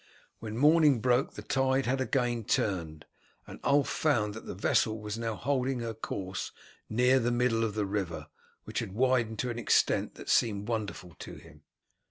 When 0.39 0.57
morning 0.57 0.99
broke 0.99 1.35
the 1.35 1.43
tide 1.43 1.85
had 1.85 2.01
again 2.01 2.43
turned, 2.45 3.05
and 3.45 3.59
Ulf 3.63 3.87
found 3.87 4.33
that 4.33 4.47
the 4.47 4.55
vessel 4.55 4.99
was 4.99 5.15
now 5.15 5.35
holding 5.35 5.79
her 5.81 5.93
course 5.93 6.51
near 6.89 7.19
the 7.19 7.29
middle 7.29 7.63
of 7.63 7.75
the 7.75 7.85
river, 7.85 8.25
which 8.63 8.79
had 8.79 8.93
widened 8.93 9.37
to 9.37 9.51
an 9.51 9.59
extent 9.59 10.15
that 10.15 10.27
seemed 10.27 10.67
wonderful 10.67 11.13
to 11.19 11.35
him. 11.35 11.61